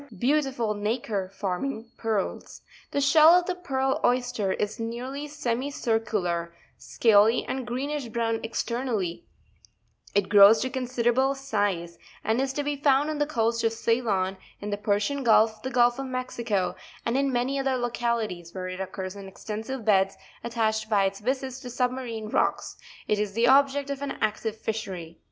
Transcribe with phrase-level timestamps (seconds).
[0.09, 2.61] —MELEAGRINA beautiful nacre, forming pearls.
[2.65, 8.39] icon aki The shell of the Pearl Oyster is nearly semicircular, scaly and greenish brown
[8.41, 9.25] externally;
[10.15, 14.37] it grows to considerable size, and is to be found on the coast of Ceylon,
[14.59, 16.75] in the Persian Gulf, the Gulf of Mexico,
[17.05, 21.59] and in many other localities, where it occurs in extensive beds, aitached by its byssus
[21.59, 22.75] to submarine: rocks:
[23.07, 25.19] it is the object of an active fishery.